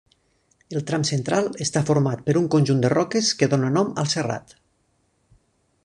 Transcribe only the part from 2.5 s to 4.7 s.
conjunt de roques que dóna nom al serrat.